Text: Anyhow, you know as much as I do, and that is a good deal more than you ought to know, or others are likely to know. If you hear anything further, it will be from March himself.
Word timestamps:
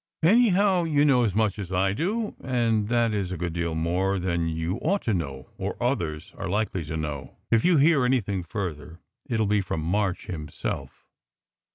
Anyhow, 0.23 0.83
you 0.85 1.05
know 1.05 1.23
as 1.25 1.35
much 1.35 1.59
as 1.59 1.71
I 1.71 1.93
do, 1.93 2.35
and 2.43 2.87
that 2.87 3.13
is 3.13 3.31
a 3.31 3.37
good 3.37 3.53
deal 3.53 3.75
more 3.75 4.17
than 4.17 4.47
you 4.47 4.77
ought 4.77 5.03
to 5.03 5.13
know, 5.13 5.51
or 5.59 5.77
others 5.79 6.33
are 6.39 6.49
likely 6.49 6.83
to 6.85 6.97
know. 6.97 7.37
If 7.51 7.63
you 7.63 7.77
hear 7.77 8.03
anything 8.03 8.41
further, 8.41 8.99
it 9.29 9.39
will 9.39 9.45
be 9.45 9.61
from 9.61 9.81
March 9.81 10.25
himself. 10.25 11.05